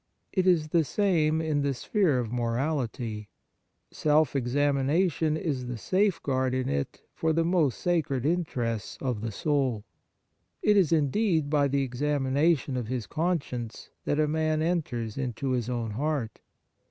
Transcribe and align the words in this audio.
It 0.33 0.47
is 0.47 0.69
the 0.69 0.83
same 0.83 1.41
in 1.41 1.61
the 1.61 1.75
sphere 1.75 2.17
of 2.17 2.31
morality. 2.31 3.29
Self 3.91 4.35
examination 4.35 5.37
is 5.37 5.67
the 5.67 5.77
safeguard 5.77 6.55
in 6.55 6.67
it 6.69 7.03
for 7.13 7.33
the 7.33 7.45
most 7.45 7.79
sacred 7.79 8.25
interests 8.25 8.97
of 8.99 9.21
the 9.21 9.31
soul. 9.31 9.85
It 10.63 10.75
is, 10.75 10.91
indeed, 10.91 11.51
by 11.51 11.67
the 11.67 11.83
examination 11.83 12.77
of 12.77 12.87
his 12.87 13.05
conscience 13.05 13.91
that 14.05 14.19
a 14.19 14.27
man 14.27 14.63
enters 14.63 15.19
into 15.19 15.51
his 15.51 15.69
own 15.69 15.91
heart. 15.91 16.39